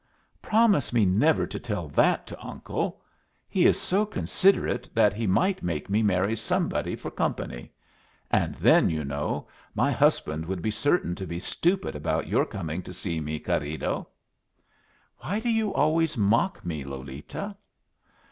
[0.41, 3.03] "Promise me never to tell that to uncle.
[3.47, 7.71] He is so considerate that he might make me marry somebody for company.
[8.31, 12.81] And then, you know, my husband would be certain to be stupid about your coming
[12.81, 14.07] to see me, querido."
[15.19, 17.55] "Why do you always mock me, Lolita?"